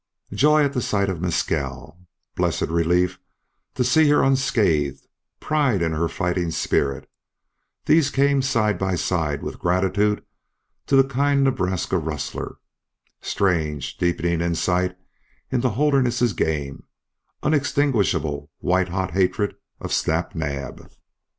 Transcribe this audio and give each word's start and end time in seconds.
Joy 0.33 0.63
at 0.65 0.73
the 0.73 0.81
sight 0.81 1.09
of 1.09 1.21
Mescal, 1.21 1.95
blessed 2.33 2.61
relief 2.69 3.19
to 3.75 3.83
see 3.83 4.09
her 4.09 4.23
unscathed, 4.23 5.05
pride 5.39 5.83
in 5.83 5.91
her 5.91 6.07
fighting 6.09 6.49
spirit 6.49 7.07
these 7.85 8.09
came 8.09 8.41
side 8.41 8.79
by 8.79 8.95
side 8.95 9.43
with 9.43 9.59
gratitude 9.59 10.25
to 10.87 10.95
the 10.95 11.03
kind 11.03 11.43
Nebraska 11.43 11.99
rustler, 11.99 12.57
strange 13.21 13.95
deepening 13.97 14.41
insight 14.41 14.97
into 15.51 15.69
Holderness's 15.69 16.33
game, 16.33 16.87
unextinguishable 17.43 18.49
white 18.57 18.87
hot 18.89 19.11
hatred 19.11 19.53
of 19.79 19.93
Snap 19.93 20.33
Naab. 20.33 20.91